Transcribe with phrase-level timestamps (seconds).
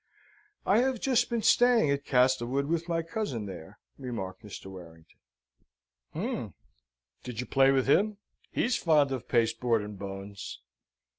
[0.65, 4.65] "I have just been staying at Castlewood with my cousin there," remarked Mr.
[4.65, 5.19] Warrington.
[6.13, 6.53] "Hm!
[7.23, 8.17] Did you play with him?
[8.51, 10.59] He's fond of pasteboard and bones."